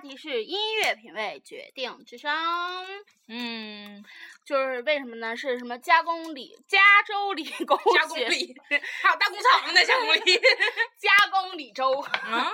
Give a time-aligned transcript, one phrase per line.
[0.00, 2.86] 话题是音乐品味决定智商，
[3.28, 4.02] 嗯，
[4.46, 5.36] 就是为什么呢？
[5.36, 8.56] 是什么加工理加州理工学加工理
[9.02, 10.40] 还有大工厂呢，加工理。
[10.96, 12.02] 加工理州。
[12.24, 12.46] 嗯，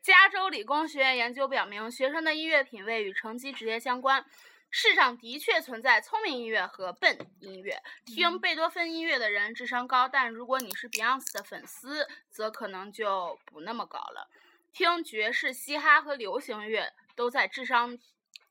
[0.00, 4.24] 加州理工学院研究表明，学生的音乐品味与成绩直接相关。
[4.70, 7.78] 世上的确存在聪明音乐和笨音乐。
[8.06, 14.30] 听贝多芬音乐的人智商高，但如果你是 Beyonce 的粉丝，则可能就不那么高了。
[14.76, 17.96] 听爵士、嘻哈和流行乐都在智商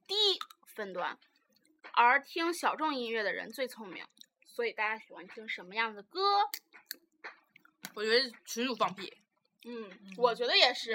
[0.08, 0.16] 低
[0.66, 1.20] 分段，
[1.94, 4.04] 而听小众音乐的人最聪明。
[4.44, 6.20] 所以大家喜欢听什么样的歌？
[7.94, 9.16] 我觉得纯属放屁。
[9.66, 10.92] 嗯，我觉得也是。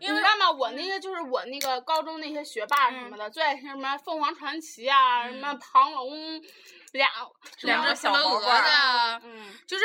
[0.00, 0.50] 因为你知道吗？
[0.50, 6.40] 我那个就是我那个高中那些学霸什么的，最爱听什么凤凰传奇啊，什么庞龙
[6.92, 7.10] 两
[7.60, 9.84] 两只小小鹅鹅儿的，嗯就是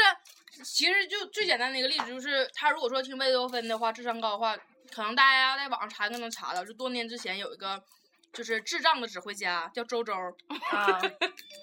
[0.64, 4.56] 其实就最简单的一个例子，就是他如果说听贝多芬的话，智商高的话，
[4.90, 7.84] 可能大家在网上查就能查到，就多年之前有一个
[8.32, 11.02] 就是智障的指挥家叫周周，啊，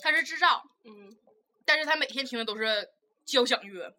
[0.02, 1.08] 他是智障，嗯
[1.64, 2.86] 但是他每天听的都是
[3.25, 3.94] 交响乐，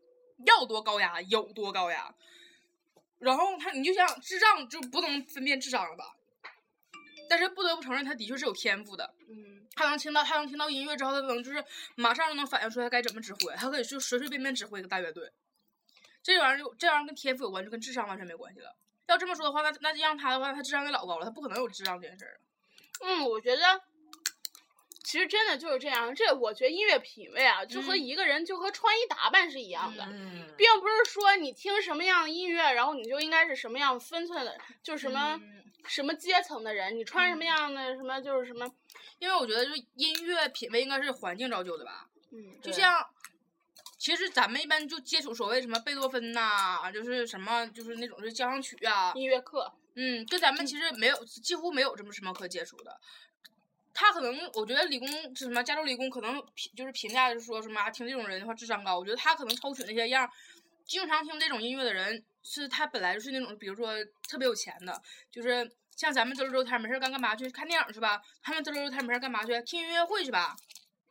[0.46, 2.14] 要多高压有多高压。
[3.20, 6.16] 然后他，你就想智障就不能分辨智商了吧？
[7.30, 9.14] 但是不得不承认，他的确是有天赋的。
[9.30, 15.32] 嗯他能听到，他能听到音乐之后，他能就是马上就能反应出来该怎么指挥，他可以就随随便便指挥一个大乐队。
[16.22, 18.76] 这玩意儿就这玩意儿跟天赋有关，就跟智商完全没关系了。
[19.08, 22.40] 要这么说的话，那那让他的话，他智商得老高了，他不可能有智障这件事儿。
[23.02, 23.82] 嗯，我觉得
[25.03, 26.14] 其实真的就是这样。
[26.16, 30.03] 这我觉得音乐品味啊，就和嗯一个人就和穿衣打扮是一样的。
[30.09, 38.66] 嗯，并不是说你听什么样的音乐，然后你就应该是什么样分寸的，就是什么、嗯什么阶层的人，你穿什么样的什么就是什么，
[39.19, 42.08] 因为我觉得，就音乐品味应该是环境造就的吧。
[42.31, 43.06] 嗯，就像，
[43.97, 52.97] 其实咱们一般就接触所谓什么贝多芬呐、就是什么就是那种就是交响曲啊，音乐课，嗯，跟咱们其实没有几乎没有这么什么可接触的。
[53.94, 58.98] 他可能，我觉得理工是什么加州理工可能评就是评价就是说什么啊，听这种人的话智商高。
[58.98, 60.31] 我觉得他可能抽取那些样儿，
[60.86, 63.94] 经常听这种音乐的人，是他本来就是那种比如说
[64.28, 65.02] 特别有钱的，
[65.32, 68.22] 就是像咱们周六周天没事儿干干嘛去看电影去吧？
[68.42, 70.56] 他们周六周天没事儿干嘛去听音乐会去吧？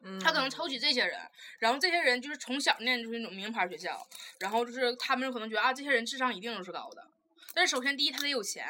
[0.05, 1.17] 嗯他可能抽取这些人，
[1.61, 4.05] 然后这些人就是从小念就是那种名牌学校，
[4.41, 7.07] 然后就是他们可能觉得啊，这些人智商一定都是高的。
[7.55, 8.67] 但是首先第一，他得有钱，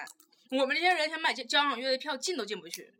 [0.50, 2.92] 我们这些人想买交交响乐的票进都进不去，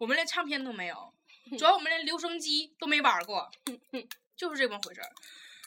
[0.00, 1.12] 我们连唱片都没有，
[1.58, 3.50] 主要我们连留声机都没玩儿过，
[4.34, 5.08] 就是这么回事儿。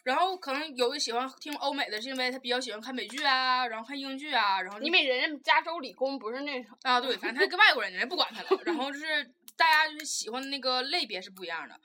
[0.03, 8.49] 然后可能有的喜欢听欧美的，是因为他比较喜欢看美剧啊，然后看英剧啊，然后就因为人家加州理工不是那种，啊，对，反正他跟外国人，人家不管他了。
[8.65, 9.23] 然后就是
[9.55, 11.79] 大家就是喜欢的那个类别是不一样的。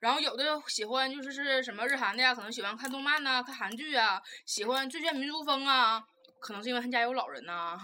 [0.00, 6.02] 然后有的喜欢就是是什么日韩的呀，可能喜欢看动漫呐、看韩剧啊，喜欢最炫民族风啊，
[6.40, 7.78] 可能是因为他家有老人呐、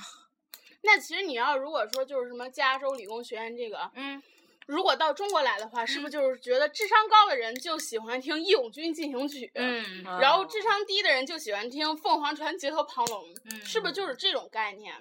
[0.83, 4.23] 那其实你要如果说就是什么加州理工学院这个，嗯，
[4.67, 6.13] 如果到中国来的话，是不是嗯。
[6.13, 14.95] 就是觉得智商高的人就喜欢听《义勇军进行曲》，嗯然后智商低的人就喜欢听凤凰传奇和庞龙，嗯，是不是就是这种概念？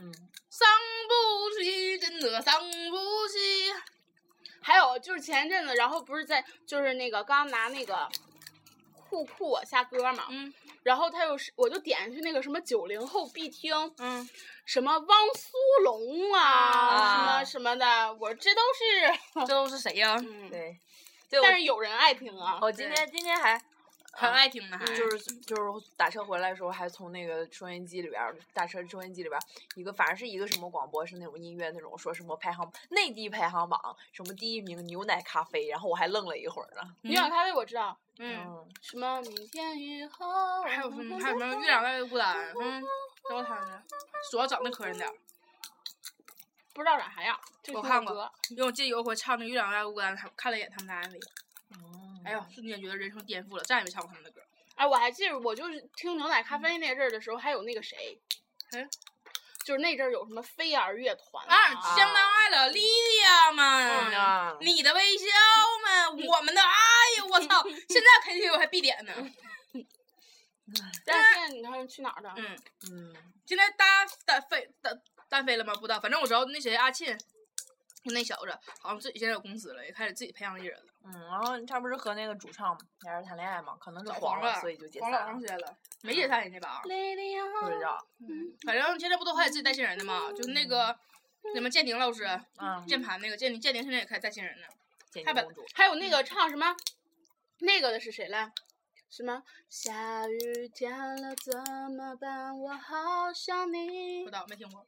[0.00, 0.12] 嗯，
[0.50, 0.68] 伤
[1.08, 3.72] 不起，真的伤不起。
[4.60, 8.08] 还有就是前一阵子，然后不是在就是那个刚拿那个
[8.92, 10.52] 酷酷我下歌嘛，嗯
[10.82, 14.28] 然后他又是我就点进去那个什么九零后必听，嗯，
[14.64, 15.52] 什么汪苏
[15.84, 20.78] 泷啊，什么啊什么的，我这都是，这都是谁呀、嗯，对，
[21.42, 22.58] 但是有人爱听啊。
[22.62, 23.60] 我今天今天还
[24.12, 25.18] 很爱听的，还就是。
[25.48, 29.42] 就是打车回来的时候，还从那个收音机里边儿，打车收音机里边儿
[29.76, 36.82] 一个，反正是一个什么广播，是那种音乐那种，说什么排行内地排行榜什么第一名牛奶咖啡，然后我还愣了一会儿呢。
[37.02, 42.82] 牛奶咖啡我知道， 嗯，嗯，什么明天以后，还有什么还有什么月亮代表孤单，嗯，
[43.28, 43.82] 都他的，
[44.30, 45.14] 主要长得磕碜点儿。
[46.74, 47.38] 不知道长啥样，
[47.72, 51.20] 我看过，因为我记得有一回唱那《月亮代表孤单》，他看了一眼他们的 MV，
[51.72, 54.40] 嗯哎呦，瞬间觉得人生颠覆了，再也没唱过他们的歌。
[54.76, 58.20] 哎，我还记得，我就是听牛奶咖啡那阵儿的时候，还有那个谁，
[58.72, 58.88] 哎？
[59.64, 63.64] 就是那阵儿有什么飞儿乐团啊，相当爱了，莉莉娅嗯们，
[64.14, 65.26] 啊，你的微笑
[65.84, 66.68] 们，我们的爱
[67.18, 67.24] 呀！
[67.30, 69.12] 我操， 现在 KTV 我还必点呢。
[71.04, 72.32] 但是现在你看去哪儿了？
[72.36, 72.58] 嗯，
[72.90, 73.14] 嗯，
[73.44, 74.98] 现在单单飞单
[75.28, 75.74] 单飞了吗？
[75.74, 77.18] 不知道，反正我知道那谁阿沁，
[78.04, 80.92] 那小子好像自己现在有公司了，也开始自己培养艺人了。
[81.04, 86.80] 嗯，然后他不是和那个主唱俩人谈恋爱嘛，可能是黄早了，所以就解散了，了长时间了，没解散人家吧？
[86.82, 88.06] 不知道。
[88.64, 90.30] 反正现在不都开始自己带新人的嘛？
[90.32, 90.98] 就是那个
[91.54, 92.24] 什么建宁老师，
[92.58, 94.66] 嗯，键盘那个建宁，建宁现在也开始带新人呢。
[95.10, 96.76] 建他本宁公，还有那个唱什么
[97.60, 98.52] 那个的是谁来？
[99.10, 99.42] 什么？
[99.70, 100.92] 下雨天
[101.22, 101.54] 了怎
[101.90, 102.58] 么办？
[102.60, 104.86] 我好想你不知，道没听过。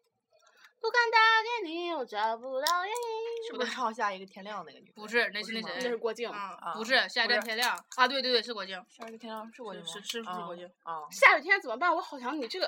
[0.81, 3.47] 不敢打给你，我找不到原因。
[3.47, 4.91] 是不是唱下一个天亮那个女？
[4.93, 6.33] 不是，那是那不是吗那是郭靖。
[6.75, 8.77] 不是下一站天亮啊，对对对，是郭靖。
[8.89, 9.89] 下一站天亮是郭靖吗？
[9.89, 11.95] 是是是郭靖啊下雨天怎么办？
[11.95, 12.67] 我好想你，这个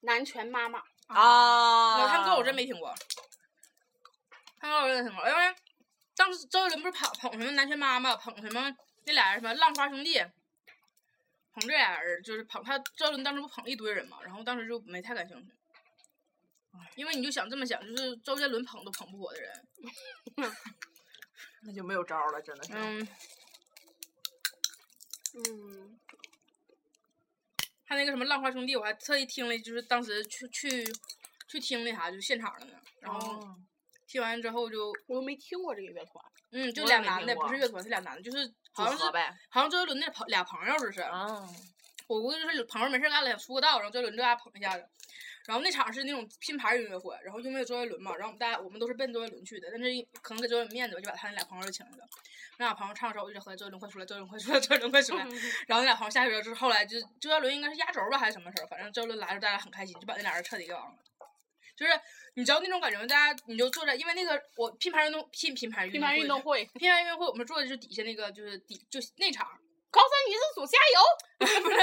[0.00, 0.82] 男权妈妈。
[1.08, 2.02] 啊！
[2.02, 2.92] 我唱歌我真没听过，
[4.60, 5.54] 唱歌我真没听过，因为
[6.16, 8.74] 当时周杰伦不是捧捧什么南拳妈妈，捧什么
[9.04, 10.18] 那俩人什么浪花兄弟，
[11.52, 15.52] 捧这俩人就是捧他周杰伦当时不捧一堆人嘛，然后当时就没太感兴趣。
[16.94, 19.68] 因为你就想这么想，就是周杰伦捧都捧不火的人，
[21.62, 22.72] 那就没有招了，真的是。
[22.74, 23.08] 嗯，
[25.34, 25.98] 嗯，
[27.84, 30.84] 他那个什么浪花兄弟，我还特意听了，就是当时去去
[31.48, 33.56] 去听那啥，就现场了呢，然后哦
[34.06, 36.24] 听完之后就我都没听过这个乐团。
[36.52, 39.04] 嗯，就俩男的，不是乐团，是俩男的，就是好像是。
[39.50, 41.26] 好像周杰伦那朋俩朋友这是，啊，
[42.06, 44.88] 我估计就是朋友没事干了想出个道，然后周杰伦就大家捧一下子。
[45.46, 49.86] 然后那场是那种拼盘音乐会，然后因为有周杰伦嘛，然后我们大家我们都是奔周杰伦去的，但是
[50.22, 52.08] 可能给周杰伦面子，我就把他那俩朋友请来了。
[52.58, 55.24] 那俩朋友唱的时候，我就和周杰伦快出来，周杰伦快出来， 周杰伦快出来。
[55.68, 60.98] 然后那俩朋友下去了之后，后来就周杰伦应该是压轴吧还是什么时候，反正周杰伦来了，大家很开心，就把那俩人彻底给忘了。
[61.76, 61.92] 就是
[62.34, 63.06] 你知道那种感觉吗？
[63.06, 69.46] 大家你就坐在，因为那个我拼盘运动拼拼盘运动会，会，拼盘运动会，我们坐的就是底下那个就是底就那场，
[69.90, 71.00] 高三女子组加油！
[71.62, 71.76] 不是，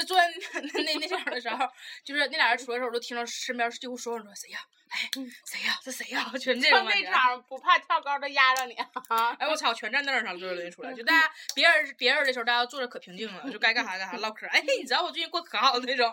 [0.00, 0.28] 是坐在
[0.74, 1.66] 那那那场的时候，
[2.04, 4.58] 就是那俩人出来的时候，我都听到身边几乎所有人说谁呀？
[4.90, 5.08] 哎，
[5.46, 5.78] 谁呀？
[5.82, 6.30] 这谁呀？
[6.38, 6.84] 全这就种。
[6.86, 8.74] 那场不怕跳高的压着你。
[8.74, 9.72] 啊哎我操！
[9.72, 14.46] 全站凳儿上，周杰伦一出来，就大家别人别人的时候，大家坐着可平静了，就该干啥干啥唠嗑。
[14.52, 16.10] 哎，你知道我最近过可好的那种。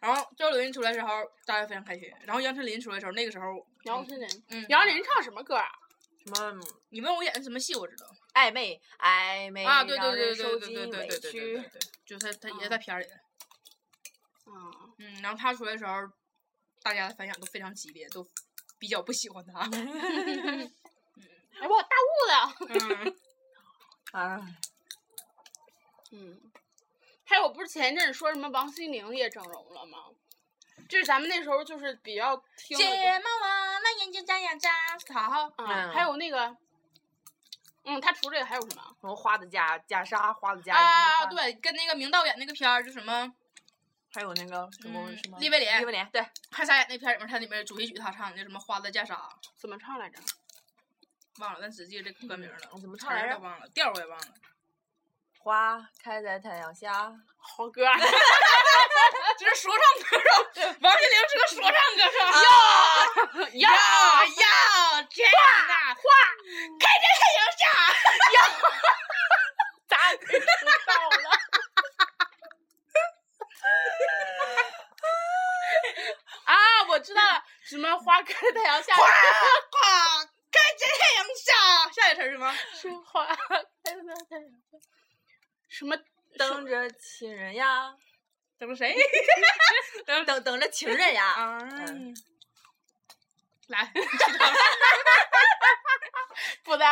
[0.00, 2.12] 然后周杰伦一出来的时候，大家非常开心。
[2.24, 5.68] 然后杨丞琳出来的时候，那个时候，杨丞琳，嗯，杨丞琳唱什么歌啊？
[6.26, 6.60] 什么
[6.90, 8.06] 你问我演的什么戏，我知道。
[8.36, 13.14] 暧昧暧昧啊，对对让对对对对对委对对对就他他也在片儿里的。
[14.46, 15.92] 嗯，嗯，然后他出来的时候，
[16.82, 18.28] 大家的反响都非常激烈，都
[18.78, 19.60] 比较不喜欢他。
[21.58, 22.54] 哎，我大雾了。
[22.68, 23.16] 嗯，
[24.12, 24.46] 啊，
[26.12, 26.38] 嗯，
[27.24, 29.98] 还有不是前一阵说什么王心凌也整容了吗？
[30.90, 32.76] 就是咱们那时候就是比较听。
[32.76, 32.84] 睫
[33.18, 34.70] 毛啊，那，眼睛眨呀眨，
[35.28, 35.50] 好
[35.92, 36.56] 还有那个，
[37.86, 38.82] 嗯，他除这个还有什么？
[39.00, 43.32] 什么花的嫁嫁纱，花的嫁衣，啊，对，跟那个明道演那个片儿，就什么
[44.12, 49.16] 还有那个什么嗯什么利维廉利维廉，对，看啥演那片儿里面，他里面主题曲他唱的那什么花的嫁纱，
[49.56, 50.18] 怎么唱来着？
[51.38, 52.56] 忘了，但只记得这歌名了。
[52.72, 53.38] 我怎么词唱来着？
[53.38, 54.26] 忘了，调儿我也忘了。
[55.38, 57.86] 花开在太阳下，好歌。
[59.38, 60.28] 这是说唱歌手，
[60.80, 62.18] 王心凌是个说唱歌手。
[63.58, 65.30] 呀呀呀，天
[65.68, 65.94] 哪！
[65.94, 66.00] 花
[66.80, 67.62] 开在太阳下。
[69.86, 70.46] 咋给知
[70.86, 71.14] 道了？
[76.44, 76.54] 啊，
[76.88, 81.52] 我知道了，什么花开在太阳下，花开在太阳下。
[81.92, 82.52] 下一个词儿是什么？
[82.74, 83.36] 是花开
[83.84, 84.78] 在太阳下。
[85.68, 85.94] 什么
[86.66, 87.94] 等着情人呀，
[88.58, 88.94] 等着谁？
[90.04, 91.58] 等等等着情人呀，啊
[91.88, 92.14] 嗯，
[93.68, 93.92] 来，
[96.64, 96.84] 不的。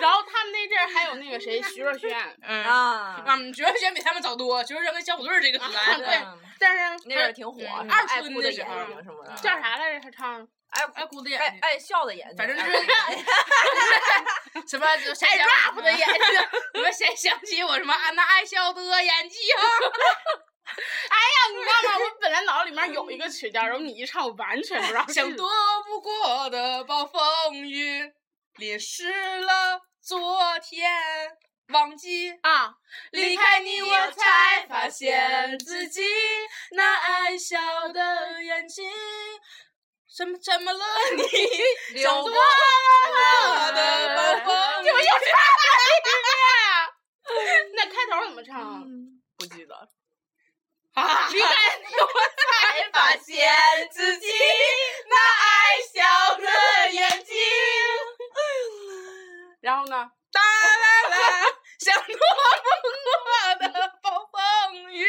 [0.00, 2.08] 然后他们那阵儿还有那个谁，徐若瑄，
[2.42, 2.64] 嗯。
[2.64, 6.06] 啊，嗯，徐若瑄比他们早多，徐若瑄跟小虎队儿这个时代，啊对。
[6.16, 7.60] 嗯但是那阵儿挺火，
[7.90, 8.70] 二春的时候
[9.34, 10.00] 叫啥来着？
[10.00, 13.24] 他唱爱爱哭的眼睛，爱笑的眼睛，反正就爱是
[14.68, 16.18] 什么谁爱想 rap 的眼睛。
[16.74, 19.62] 你们谁想起我什么安娜爱笑的演技啊？
[21.54, 21.98] 你知道吗？
[21.98, 25.12] 我本来脑子里面有一个曲调，然后你一唱，我完全不知道是。
[25.12, 25.50] 像躲
[25.84, 27.20] 不过的暴风
[27.54, 28.10] 雨，
[28.56, 29.10] 淋湿
[29.40, 30.90] 了昨天，
[31.68, 32.72] 忘记啊，
[33.10, 36.02] 离开你，我才发现自己
[36.70, 38.90] 那爱笑的眼睛。
[40.14, 40.84] 什么怎么了
[41.16, 41.22] 你？
[42.02, 42.40] 像躲流过
[43.08, 43.78] 过的
[44.14, 44.84] 暴风雨。
[44.84, 45.40] 这不又是他
[47.74, 48.82] 那开头怎么唱啊？
[49.38, 49.74] 不记得，
[50.92, 51.28] 啊！
[51.32, 51.46] 你，我
[52.50, 54.28] 才发现自己
[55.08, 57.34] 那爱笑的眼睛。
[59.62, 60.10] 然后呢？
[60.30, 61.16] 哒啦啦，
[61.80, 65.06] 像躲不过的暴风雨。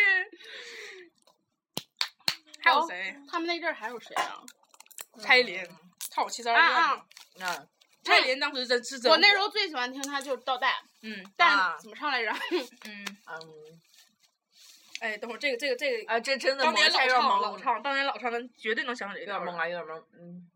[2.62, 3.18] 还有谁？
[3.30, 4.42] 他们那阵儿还有谁啊？
[5.20, 5.64] 蔡依林，
[6.14, 7.06] 看我七十二啊
[7.36, 7.56] 变啊！
[7.58, 7.68] 嗯，
[8.04, 9.12] 蔡依林当时真是真。
[9.12, 12.32] 我那时候最喜欢听她就是倒带，嗯但啊怎么唱来着？
[12.86, 13.82] 嗯，嗯，
[15.00, 19.34] 哎，等会儿这个这个这个，啊，这真的当年老唱，老唱，当年老唱，咱绝对能想起这个。
[19.34, 20.50] 有点懵啊，有点懵，嗯，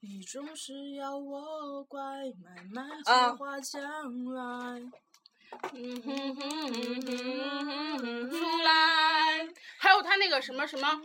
[0.00, 2.00] 你总是要我乖，
[2.42, 3.82] 买买啊菊花将
[4.34, 4.90] 来。
[5.72, 11.02] 嗯哼哼哼哼哼哼出来，还有他那个什么什么，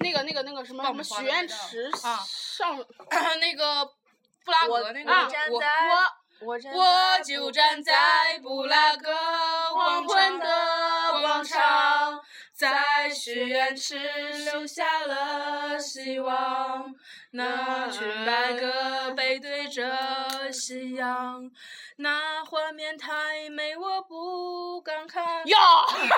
[0.00, 2.76] 那个那个那个什么什么许愿池啊上
[3.40, 3.84] 那个
[4.44, 5.88] 布拉格那个啊我站
[6.42, 9.14] 我我就站在布拉格
[9.74, 10.46] 黄昏的
[11.20, 12.18] 广场，
[12.60, 13.96] 在许愿池
[14.44, 16.94] 留下了希望。
[17.30, 21.50] 那群白鸽背对着夕阳，
[21.96, 25.24] 那画面太美，我不敢看。
[25.46, 25.56] 哟，
[25.88, 26.10] 后面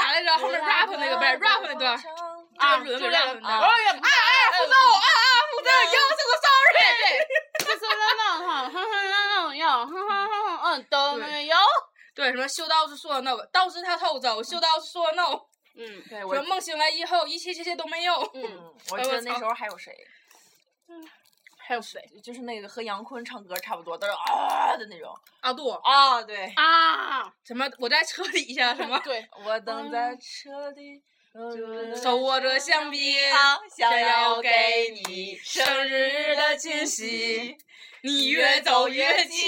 [0.00, 0.32] 啥来着？
[0.36, 1.94] 后面 rap 那个不是 rap 那段，
[2.56, 3.66] 啊，这个就这个，轮轮啊，的。
[3.66, 6.74] 哎呀，哎哎，负责我啊啊负责，yo so sorry。
[6.74, 6.82] 对
[7.60, 11.56] 对， 就是那种哈，哼哼那种哟，哼哼哼哼，嗯，都没有，
[12.20, 15.40] 对，什么修道士说 no，道士他偷走，修道士说 no，
[15.74, 18.14] 嗯对我说梦醒来以后一切这些都没有。
[18.34, 19.96] 嗯，嗯，我记得那时候还有谁，
[20.88, 21.08] 嗯
[21.56, 21.98] 还有谁？
[22.22, 27.32] 就是那个和杨坤唱歌差不多，都是啊的那种阿杜，啊，对，啊？
[27.42, 27.66] 什么？
[27.78, 31.02] 我在车底下什么 对，我等在车底，
[32.02, 37.08] 手握着香槟，啊，想想要要给给你你生生日日的的惊惊喜
[37.38, 37.58] 喜。
[38.02, 39.38] 你越走越近，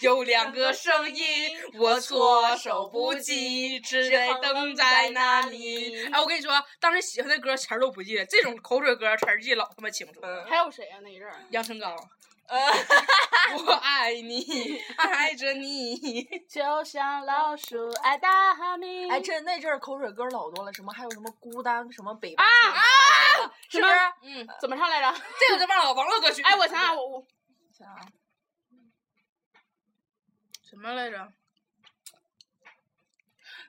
[0.00, 6.06] 有两个声音，我措手不及，只得等在那里。
[6.06, 10.18] 哎，我跟你说，当时喜欢的歌词儿都不记得，这种口水歌词儿记老他妈清楚。
[10.22, 10.98] 嗯还有谁啊？
[11.02, 11.98] 那一阵儿，杨成高，呃，
[13.66, 16.24] 我爱你， 爱着你。
[16.48, 19.08] 就像老鼠爱大米。
[19.10, 23.92] 哎，这那阵儿口水歌老多了，什么还有什么孤单，什么北啊啊，是不是？
[24.22, 25.14] 嗯，怎么唱来着？
[25.40, 26.42] 这个就忘了，网络歌曲。
[26.42, 27.26] 哎，我想想，我我
[27.72, 28.06] 想想啊
[30.62, 31.32] 什么来着？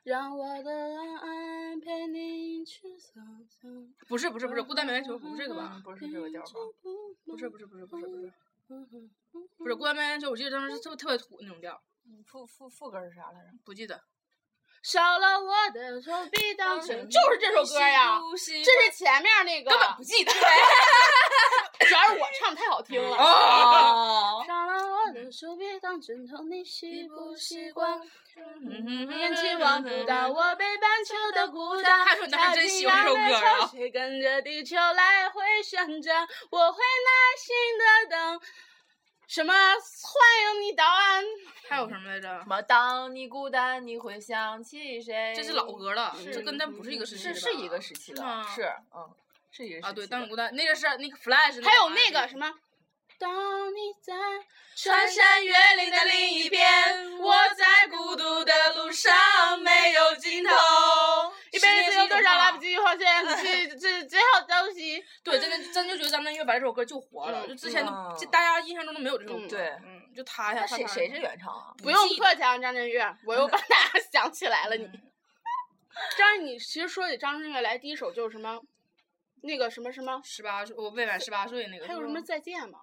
[0.04, 0.72] 让我的
[1.20, 3.68] 爱陪你去走走。
[4.08, 5.82] 不是不是不是，孤单北半球不是这个吧？
[5.84, 6.50] 不是这个调吧？
[7.26, 8.34] 不是不是不是不是不是
[9.58, 13.52] 不是孤单北半球，我记得当时是特别特别土那种调，嗯副副副歌是啥来着？
[13.64, 14.02] 不记得。
[14.84, 18.20] 少了我的手臂当成，就是这首歌呀。
[18.64, 20.32] 这是前面那个，根本不记得。
[21.88, 23.18] 主要是我唱太好听了。
[23.18, 28.02] 哦，少了我的手别当枕头，你习不习惯？
[28.38, 32.06] 嗯眼睛望不到我北半球的孤单。
[32.06, 36.28] 他说你当时真喜欢这首歌啊谁跟着地球来回旋转？
[36.50, 38.42] 我会耐心的等。
[39.28, 39.54] 什么？
[39.54, 41.24] 欢迎你到岸。
[41.70, 42.46] 还有什么来着什？
[42.46, 42.62] 么？
[42.62, 45.34] 当你孤单，你会想起谁？
[45.36, 49.10] 这是老歌了，这跟咱不是一个时期的吧是是一个时期的，是嗯，
[49.50, 52.54] 是一个时期啊，对，当你孤单，那个是那个 Flash，还有那个什么？
[53.18, 54.14] 当你在
[54.76, 60.52] 穿山越岭的另一边，我在孤独的路上没有尽头。
[61.52, 62.72] 一辈子有多少来不及？
[62.72, 65.04] 及发现， 最最 最好珍惜。
[65.24, 69.40] 对，真的真就觉得咱们音乐把这首歌救活了，嗯就之前都就大家印象中都没有这首歌。
[69.40, 71.74] 嗯对嗯，就他呀，那谁谁是原唱啊？
[71.82, 74.86] 不用客气啊，张震岳，我又把大家想起来了你。
[76.18, 78.60] 张，你其实说起张震岳来，第一首就是什么，
[79.44, 81.88] 那个什么什么，十八岁，我未满十八岁那个。
[81.88, 82.22] 还有什么？
[82.22, 82.80] 再见嘛？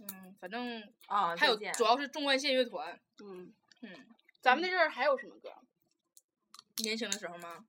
[0.00, 3.00] 嗯，反正啊，还有主要是纵贯线乐团。
[3.22, 4.06] 嗯，嗯，
[4.40, 5.52] 咱们那阵儿还有什么歌？
[6.78, 7.64] 年轻的时候吗？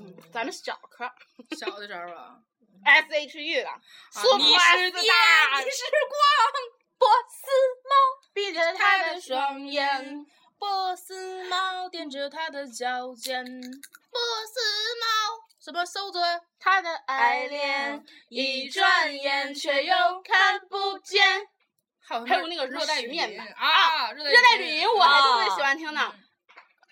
[0.00, 1.10] 嗯，咱们小课
[1.56, 2.42] 小的时候啊。
[2.84, 6.22] S H E 的，啊苏你破四是电，大你是光，
[6.98, 7.46] 波斯
[7.88, 7.94] 猫，
[8.34, 10.26] 闭着他的双眼，
[10.58, 14.60] 波斯猫踮着他的脚尖，波斯
[15.00, 20.60] 猫什么守着他的爱恋，一转眼却又看
[21.06, 21.22] 不见。
[22.26, 26.00] 还有那个热带雨林啊，热带雨林我还特别啊喜欢听呢。
[26.12, 26.22] 嗯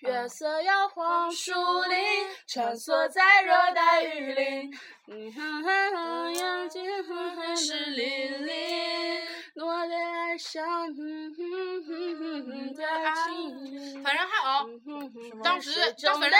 [0.00, 1.52] 月色摇晃树
[1.84, 4.70] 林，穿梭在热带雨林。
[5.06, 9.22] 你哼哼哼，眼睛哼哼湿淋淋，
[9.54, 10.62] 我的爱像
[10.94, 12.84] 哼哼哼哼哼的
[13.24, 14.04] 情。
[14.04, 16.38] 反正还有，哼哼当时当反正。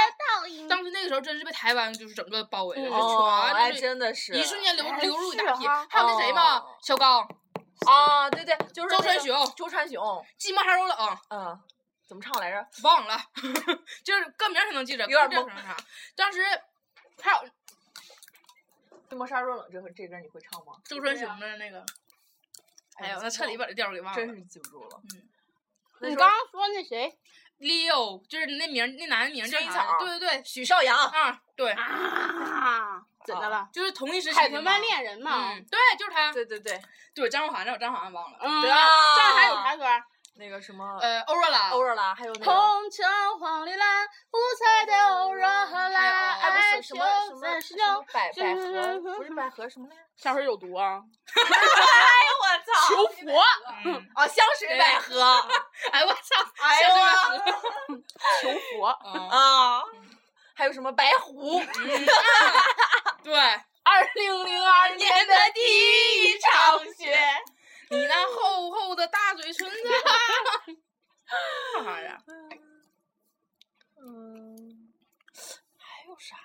[0.68, 5.66] 当时那个时候真是被台湾就是整个包围了，全真的是一瞬间流哎流入一大批。
[5.88, 7.26] 还有那谁嘛哦，小刚，
[7.86, 10.02] 啊，对对，就是周传雄周传雄，
[10.38, 11.60] 寂寞还有冷，嗯，
[12.06, 12.66] 怎么唱来着？
[12.82, 13.18] 忘了，
[14.04, 15.76] 就是歌名儿还能记着，有点懵歌名儿啥。
[16.16, 16.42] 当时
[17.20, 17.48] 还有
[19.08, 20.74] 寂寞沙若冷这个这歌你会唱吗？
[20.84, 21.84] 周传雄的那个，
[22.96, 24.16] 哎呀，那彻底把这调儿给忘了。
[24.16, 25.00] 真是记不住了。
[25.14, 25.30] 嗯
[26.00, 27.18] 你刚刚说那谁
[27.60, 33.00] Leo 就是那名儿那男的名儿叫啥对对对，许绍洋，啊，对，啊？
[33.24, 33.68] 怎的了？
[33.72, 35.52] 就是同一时期的海豚湾恋人嘛。
[35.52, 36.32] 嗯，对，就是他。
[36.32, 36.80] 对对对，
[37.14, 38.38] 对，张韶涵，我张韶涵忘了。
[38.40, 39.84] 嗯，对这样还有啊啥歌？
[40.36, 45.64] 那个什么呃，欧若拉，欧若拉，还有那个红橙黄绿蓝，五彩的欧若拉，
[46.34, 48.04] 还爱不是什么什么什么。
[48.12, 50.02] 百百合，不是百合什么来着？
[50.16, 51.00] 香水有毒啊！
[52.42, 52.88] 我操！
[52.88, 53.40] 求佛！
[53.84, 55.22] 嗯，啊，香水百合。
[55.92, 57.38] 哎我操，哎香水百呀合，
[58.42, 58.98] 求佛！
[59.04, 59.82] 嗯啊，
[60.52, 61.62] 还有什么白狐？
[63.24, 63.34] 嗯对，
[63.82, 65.60] 二零零二年年的第
[66.22, 67.16] 一场雪。
[67.90, 69.76] 你那厚厚的大嘴唇子，
[71.74, 72.22] 干啥呀？
[74.00, 74.92] 嗯，
[75.78, 76.40] 还有啥呀？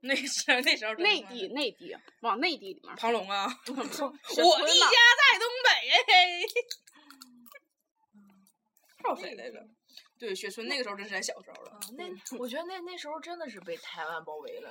[0.00, 4.06] 那时候那时候真内的地内地往内地里面庞龙啊，说。
[4.08, 4.12] 我
[4.50, 4.74] 我的家
[5.20, 5.70] 在东北。
[9.02, 9.66] 还有谁来着？
[10.20, 11.80] 对，雪村那个时候真是咱小时候了。
[11.96, 12.04] 那
[12.38, 14.70] 我觉得那那时候真的是被台湾包围了，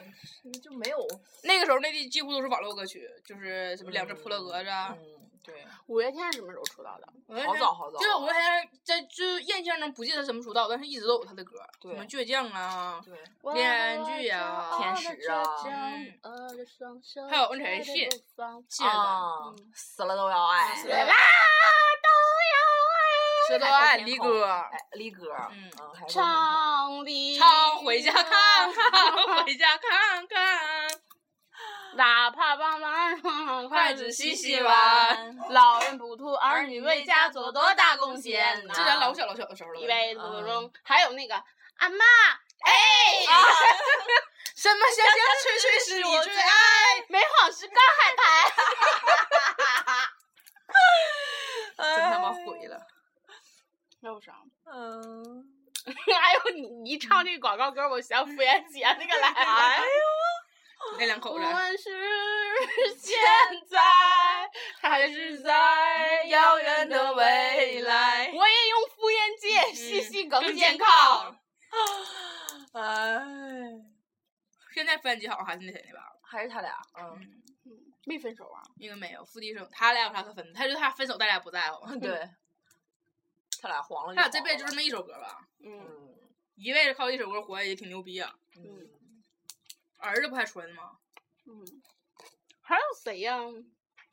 [0.61, 0.97] 就没有。
[1.43, 4.95] 那个时候内地几乎都是网络歌曲，就是什么两只扑棱蛾子啊。
[4.95, 7.43] 嗯，对，五月天什么时候出道的？
[7.47, 7.97] 好早好早。
[7.97, 13.17] 就是我们还在就印象中不记得他什么出道，但是一直都有他的歌，什么倔强啊，对，
[13.53, 15.43] 编剧啊天使啊
[16.21, 18.09] 嗯还有那谁信
[18.69, 21.09] 信啊，死了都要爱，死了都要
[23.49, 25.71] 舌头爱离歌，哎，离歌，嗯
[26.07, 29.11] 唱离唱回家看看，
[29.43, 30.87] 回家看看，
[31.95, 38.73] 哪怕爸妈让筷子洗洗碗，老人不图儿女为家做多大贡献呐。
[38.75, 39.83] 这咱老小老小的时候了吧。
[39.83, 41.33] 一辈子不容，还有那个
[41.77, 42.05] 阿妈，
[42.65, 42.71] 哎，
[44.55, 46.51] 什么香香脆脆是你最爱。
[47.07, 48.21] 美好是高海苔。
[51.95, 52.77] 真他妈毁了！
[54.01, 54.33] 还有啥？
[54.65, 55.45] 嗯，
[55.85, 59.27] 还有你你一唱这个广告歌，我想傅园姐那个来。
[59.29, 61.89] 哎呦，那两口子，无论是
[62.97, 63.17] 现
[63.69, 63.77] 在
[64.81, 71.37] 还是在遥远的未来，我也用妇炎洁，细细更健康。
[72.73, 73.21] 哎，
[74.73, 76.05] 现在分级好像还是那谁那吧？
[76.23, 77.19] 还是他俩，嗯，
[78.05, 78.61] 没分手啊？
[78.77, 80.53] 应该没有，付笛声，他俩有啥可分的？
[80.53, 81.93] 他就他分手，大家不在乎。
[81.99, 82.27] 对，
[83.61, 86.15] 他俩黄了，他俩这辈子就这么一首歌吧，嗯嗯
[86.55, 88.33] 一辈子靠一首歌活也挺牛逼啊。
[88.57, 88.87] 嗯，
[89.97, 90.91] 儿子不还纯吗？
[91.45, 91.65] 嗯，
[92.61, 93.37] 还有谁呀？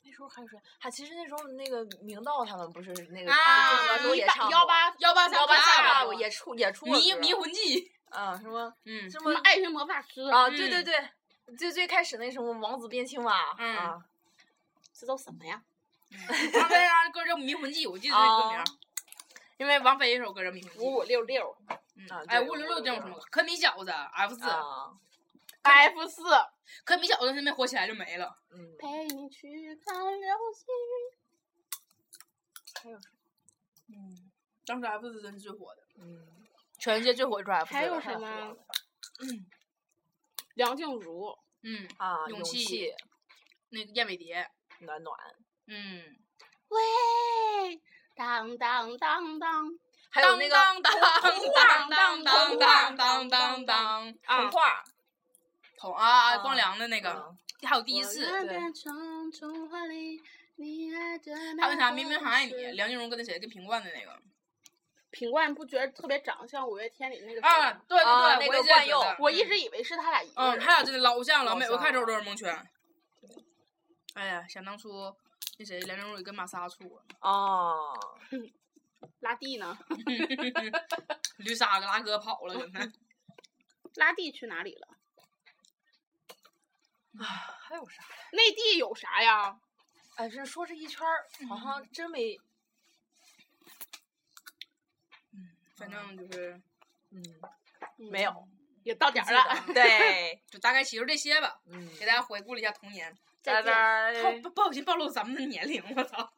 [0.02, 0.56] 那时候还有谁？
[0.78, 13.98] 还其实那时候那个明道他们不是那个啊也唱幺八幺八幺八下下吧，也出也出过迷迷魂记，啊什么嗯，什么爱情魔法师啊对对嗯对，最最开始那什么王子变青蛙嗯啊
[14.92, 15.60] 这都什么呀？
[16.52, 18.64] 他们那歌叫迷魂记，我记得那歌名啊，
[19.58, 20.78] 因为王菲一首歌叫迷魂记。
[20.78, 21.56] 五五六六
[21.94, 23.18] 嗯啊哎，对五六六566叫什么？
[23.30, 24.98] 科米小子 F 四，啊
[25.62, 26.22] F 四，
[26.84, 28.38] 可米小子现在火起来就没了。
[28.50, 30.66] 嗯，陪你去看流星。
[32.82, 33.08] 还有谁？
[33.88, 34.30] 嗯，
[34.66, 36.26] 当时 F 四真是最火的，嗯，
[36.78, 37.74] 全世界最火的就是 F 四。
[37.74, 38.56] 还有太火什么
[39.20, 39.46] 嗯？
[40.54, 42.94] 梁静茹，嗯，啊，勇气勇气
[43.70, 45.18] 那个燕尾蝶，暖暖，
[45.66, 46.16] 嗯，
[46.68, 47.80] 喂，
[48.16, 49.78] 当当当当，
[50.10, 54.82] 还有那个当当当当当当当当当当童话，
[55.76, 57.36] 童啊，嗯光良的那个，嗯
[57.68, 58.46] 还有第一次，还有
[61.78, 61.90] 啥？
[61.90, 64.18] 明明很爱你，梁静茹跟那谁跟品冠的那个
[65.10, 72.66] 品冠不觉得特别长得像五月天里那个啊，对啊对对，我也那个冠佑我一直以为是他俩一个嗯，他俩真的老像老美，老我看着我都是蒙圈。
[74.14, 75.14] 哎呀，想当初
[75.58, 77.98] 那谁梁静茹跟玛莎处过，哦，
[79.20, 79.78] 拉蒂呢？
[81.38, 82.92] 绿莎跟拉哥跑了，现在。
[83.96, 84.88] 拉蒂去哪里了？
[87.18, 88.02] 啊，还有啥？
[88.32, 89.58] 内地有啥呀？
[90.16, 92.38] 哎，这说这一圈儿，好像真没，
[95.76, 96.60] 反正就是
[97.10, 97.22] 嗯，
[97.96, 98.48] 没有，
[98.82, 99.64] 也到点儿了。
[99.72, 103.16] 对，就大概其实这些吧，嗯，给大家回顾了一下童年。
[103.54, 106.32] 再见拜不不小心暴露咱们的年龄，我操！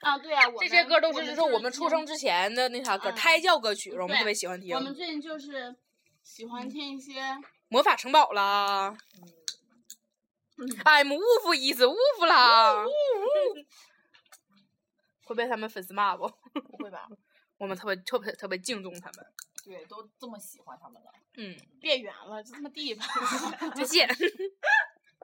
[0.00, 4.80] 啊，对啊，我这些歌都是就是我们出生之前的那啥歌，嗯胎教歌曲，我们特别喜欢听我。
[4.80, 5.76] 们最近就是
[6.22, 7.20] 喜欢听一些
[7.68, 8.96] 魔法城堡啦
[10.84, 12.84] ，I'm Wolf is Wolf 啦，
[15.26, 16.26] 会被他们粉丝骂不？
[16.54, 17.06] 不会吧？
[17.58, 19.26] 我们特别特别特别敬重他们。
[19.64, 21.10] 对，都这么喜欢他们了。
[21.36, 23.04] 嗯，别圆了，就这么地吧。
[23.74, 24.08] 再见。